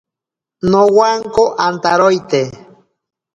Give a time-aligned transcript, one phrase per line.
[0.71, 2.41] Nowanko antaroite.